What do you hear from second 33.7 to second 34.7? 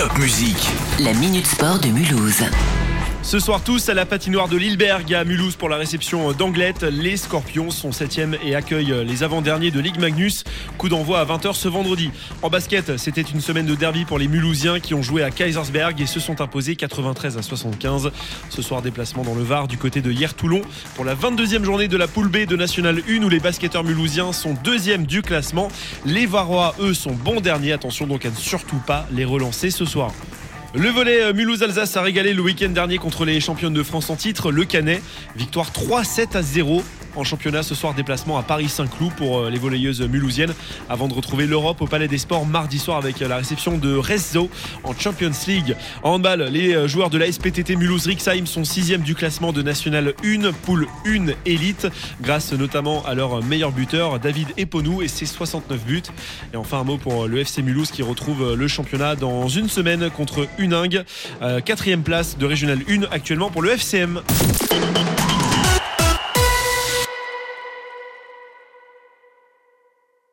de France en titre, le